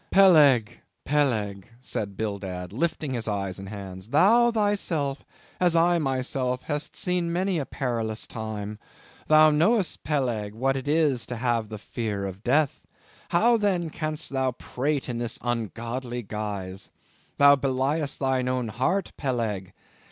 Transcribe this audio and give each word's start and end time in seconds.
"Peleg! 0.09 0.79
Peleg!" 1.05 1.69
said 1.79 2.17
Bildad, 2.17 2.73
lifting 2.73 3.13
his 3.13 3.27
eyes 3.27 3.59
and 3.59 3.69
hands, 3.69 4.07
"thou 4.07 4.49
thyself, 4.49 5.23
as 5.59 5.75
I 5.75 5.99
myself, 5.99 6.63
hast 6.63 6.95
seen 6.95 7.31
many 7.31 7.59
a 7.59 7.67
perilous 7.67 8.25
time; 8.25 8.79
thou 9.27 9.51
knowest, 9.51 10.03
Peleg, 10.03 10.55
what 10.55 10.75
it 10.75 10.87
is 10.87 11.27
to 11.27 11.35
have 11.35 11.69
the 11.69 11.77
fear 11.77 12.25
of 12.25 12.43
death; 12.43 12.87
how, 13.29 13.57
then, 13.57 13.91
can'st 13.91 14.31
thou 14.31 14.53
prate 14.53 15.07
in 15.07 15.19
this 15.19 15.37
ungodly 15.43 16.23
guise. 16.23 16.89
Thou 17.37 17.55
beliest 17.55 18.17
thine 18.17 18.47
own 18.47 18.69
heart, 18.69 19.11
Peleg. 19.17 19.71